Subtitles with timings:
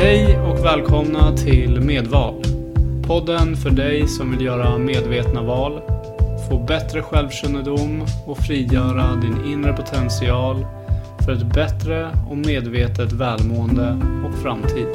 [0.00, 2.42] Hej och välkomna till Medval.
[3.06, 5.80] Podden för dig som vill göra medvetna val,
[6.48, 10.66] få bättre självkännedom och frigöra din inre potential
[11.24, 14.88] för ett bättre och medvetet välmående och framtid.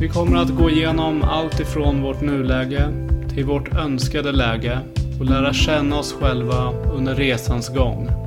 [0.00, 2.88] Vi kommer att gå igenom allt ifrån vårt nuläge
[3.34, 4.78] till vårt önskade läge
[5.20, 8.23] och lära känna oss själva under resans gång.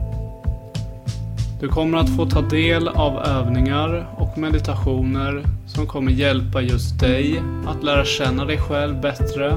[1.60, 7.41] Du kommer att få ta del av övningar och meditationer som kommer hjälpa just dig
[7.68, 9.54] att lära känna dig själv bättre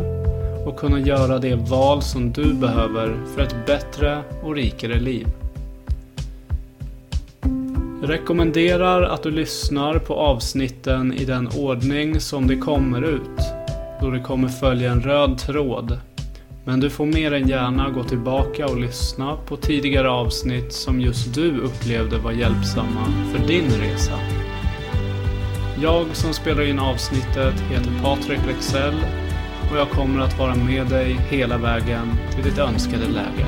[0.67, 5.27] och kunna göra det val som du behöver för ett bättre och rikare liv.
[8.01, 13.41] Jag rekommenderar att du lyssnar på avsnitten i den ordning som de kommer ut,
[14.01, 15.99] då det kommer följa en röd tråd
[16.65, 21.35] men du får mer än gärna gå tillbaka och lyssna på tidigare avsnitt som just
[21.35, 24.19] du upplevde var hjälpsamma för din resa.
[25.83, 28.97] Jag som spelar in avsnittet heter Patrik Lexell
[29.71, 33.47] och jag kommer att vara med dig hela vägen till ditt önskade läge.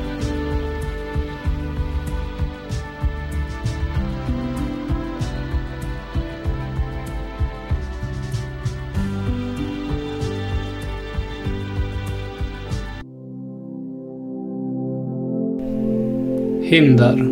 [16.73, 17.28] Hinder.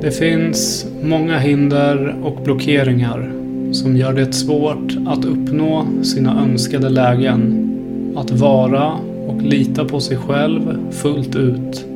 [0.00, 3.32] Det finns många hinder och blockeringar
[3.72, 7.66] som gör det svårt att uppnå sina önskade lägen.
[8.16, 8.92] Att vara
[9.28, 11.86] och lita på sig själv fullt ut.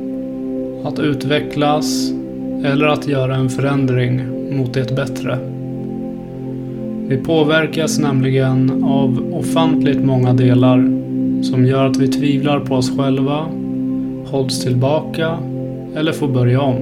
[0.83, 2.11] Att utvecklas
[2.63, 4.21] eller att göra en förändring
[4.57, 5.37] mot det bättre.
[7.07, 10.77] Vi påverkas nämligen av ofantligt många delar
[11.43, 13.45] som gör att vi tvivlar på oss själva
[14.35, 15.37] hålls tillbaka
[15.95, 16.75] eller får börja om.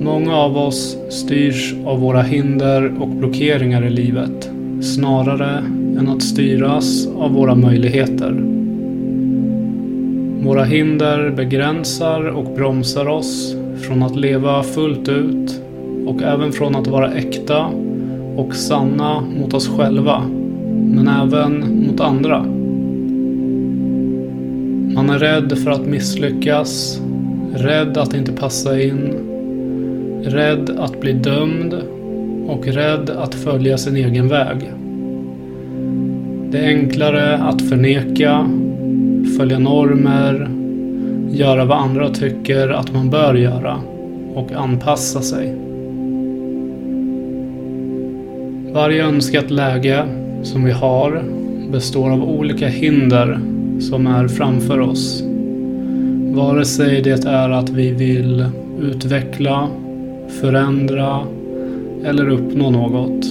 [0.00, 4.50] Många av oss styrs av våra hinder och blockeringar i livet
[4.82, 5.58] snarare
[5.98, 8.30] än att styras av våra möjligheter.
[10.44, 15.62] Våra hinder begränsar och bromsar oss från att leva fullt ut
[16.06, 17.66] och även från att vara äkta
[18.36, 20.22] och sanna mot oss själva,
[20.70, 22.61] men även mot andra.
[24.94, 27.00] Man är rädd för att misslyckas,
[27.54, 29.14] rädd att inte passa in,
[30.24, 31.74] rädd att bli dömd
[32.46, 34.72] och rädd att följa sin egen väg.
[36.50, 38.46] Det är enklare att förneka,
[39.38, 40.50] följa normer,
[41.30, 43.80] göra vad andra tycker att man bör göra
[44.34, 45.54] och anpassa sig.
[48.72, 50.04] Varje önskat läge
[50.42, 51.22] som vi har
[51.70, 53.38] består av olika hinder
[53.80, 55.24] som är framför oss.
[56.34, 58.46] Vare sig det är att vi vill
[58.80, 59.68] utveckla,
[60.40, 61.20] förändra
[62.04, 63.26] eller uppnå något.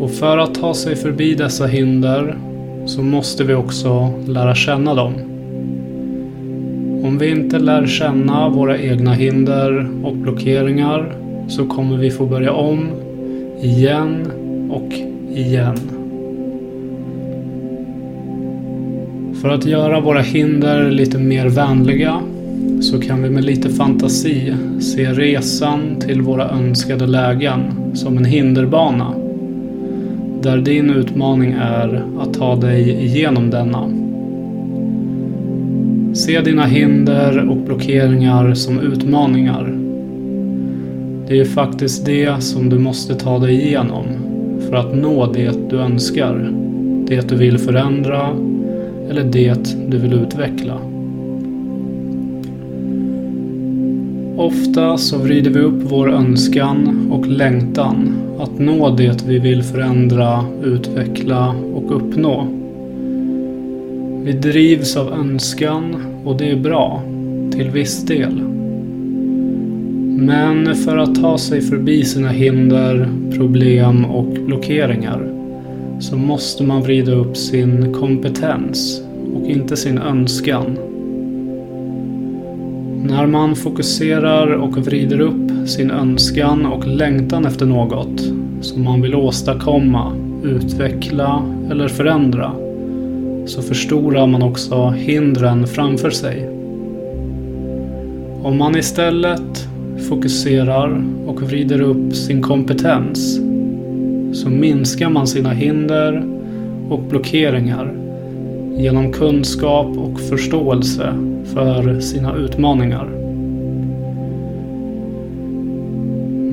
[0.00, 2.36] Och för att ta sig förbi dessa hinder
[2.86, 5.12] så måste vi också lära känna dem.
[7.04, 11.16] Om vi inte lär känna våra egna hinder och blockeringar
[11.48, 12.88] så kommer vi få börja om
[13.60, 14.30] igen
[14.70, 14.92] och
[15.38, 16.01] igen.
[19.42, 22.20] För att göra våra hinder lite mer vänliga
[22.80, 27.60] så kan vi med lite fantasi se resan till våra önskade lägen
[27.94, 29.14] som en hinderbana.
[30.42, 33.90] Där din utmaning är att ta dig igenom denna.
[36.14, 39.78] Se dina hinder och blockeringar som utmaningar.
[41.28, 44.04] Det är faktiskt det som du måste ta dig igenom
[44.68, 46.52] för att nå det du önskar.
[47.06, 48.28] Det du vill förändra
[49.12, 50.78] eller det du vill utveckla.
[54.36, 60.44] Ofta så vrider vi upp vår önskan och längtan att nå det vi vill förändra,
[60.64, 62.46] utveckla och uppnå.
[64.24, 67.02] Vi drivs av önskan och det är bra,
[67.52, 68.42] till viss del.
[70.18, 75.31] Men för att ta sig förbi sina hinder, problem och blockeringar
[76.02, 79.02] så måste man vrida upp sin kompetens
[79.34, 80.78] och inte sin önskan.
[83.04, 88.20] När man fokuserar och vrider upp sin önskan och längtan efter något
[88.60, 90.12] som man vill åstadkomma,
[90.44, 92.52] utveckla eller förändra
[93.46, 96.48] så förstorar man också hindren framför sig.
[98.42, 99.68] Om man istället
[100.08, 103.51] fokuserar och vrider upp sin kompetens
[104.32, 106.24] så minskar man sina hinder
[106.88, 107.94] och blockeringar
[108.76, 111.14] genom kunskap och förståelse
[111.44, 113.08] för sina utmaningar.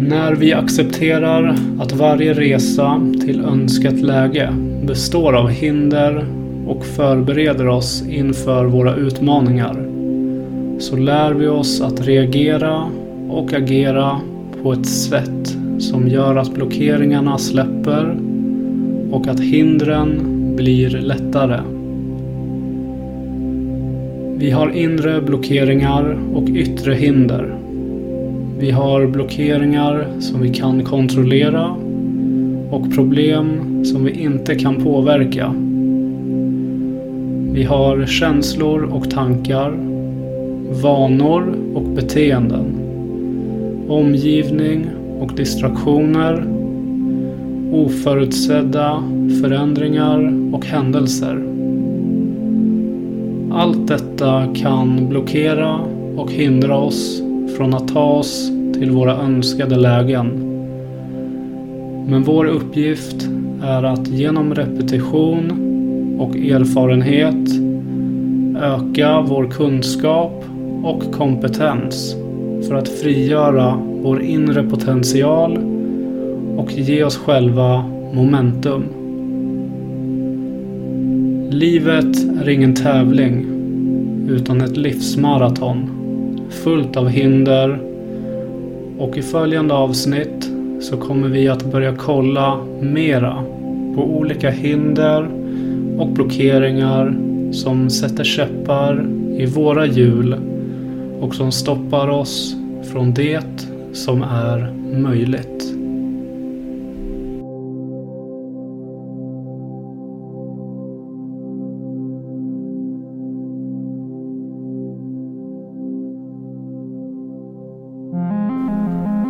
[0.10, 4.54] När vi accepterar att varje resa till önskat läge
[4.84, 6.26] består av hinder
[6.68, 9.86] och förbereder oss inför våra utmaningar
[10.80, 12.84] så lär vi oss att reagera
[13.30, 14.20] och agera
[14.64, 18.18] på ett sätt som gör att blockeringarna släpper
[19.12, 20.20] och att hindren
[20.56, 21.60] blir lättare.
[24.38, 27.56] Vi har inre blockeringar och yttre hinder.
[28.60, 31.76] Vi har blockeringar som vi kan kontrollera
[32.70, 33.50] och problem
[33.86, 35.54] som vi inte kan påverka.
[37.54, 39.74] Vi har känslor och tankar,
[40.84, 42.66] vanor och beteenden,
[43.88, 44.86] omgivning
[45.20, 46.46] och distraktioner,
[47.72, 49.04] oförutsedda
[49.42, 51.44] förändringar och händelser.
[53.52, 55.80] Allt detta kan blockera
[56.18, 57.22] och hindra oss
[57.58, 60.26] från att ta oss till våra önskade lägen.
[62.08, 63.30] Men vår uppgift
[63.64, 65.52] är att genom repetition
[66.20, 67.50] och erfarenhet
[68.62, 70.44] öka vår kunskap
[70.84, 72.16] och kompetens
[72.68, 75.58] för att frigöra vår inre potential
[76.58, 78.84] och ge oss själva momentum.
[81.50, 83.46] Livet är ingen tävling
[84.30, 85.90] utan ett livsmaraton
[86.50, 87.80] fullt av hinder
[88.98, 93.44] och i följande avsnitt så kommer vi att börja kolla mera
[93.96, 95.30] på olika hinder
[95.98, 97.18] och blockeringar
[97.52, 99.06] som sätter käppar
[99.38, 100.36] i våra hjul
[101.20, 102.56] och som stoppar oss
[102.92, 103.70] från det
[104.00, 105.76] som är möjligt.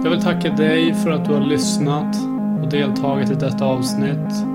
[0.03, 2.15] Jag vill tacka dig för att du har lyssnat
[2.63, 4.45] och deltagit i detta avsnitt.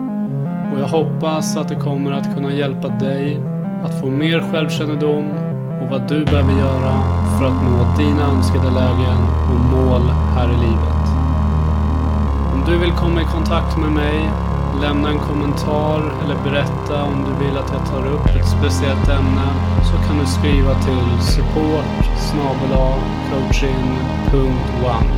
[0.72, 3.40] Och jag hoppas att det kommer att kunna hjälpa dig
[3.84, 5.31] att få mer självkännedom
[5.82, 9.19] och vad du behöver göra för att nå dina önskade lägen
[9.51, 10.03] och mål
[10.35, 11.05] här i livet.
[12.55, 14.31] Om du vill komma i kontakt med mig,
[14.81, 19.49] lämna en kommentar eller berätta om du vill att jag tar upp ett speciellt ämne
[19.91, 21.85] så kan du skriva till support
[23.31, 25.11] coaching.one